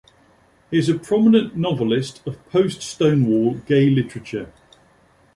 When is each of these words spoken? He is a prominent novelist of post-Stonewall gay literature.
He 0.71 0.79
is 0.79 0.89
a 0.89 0.97
prominent 0.97 1.55
novelist 1.55 2.23
of 2.25 2.43
post-Stonewall 2.49 3.59
gay 3.67 3.87
literature. 3.91 4.51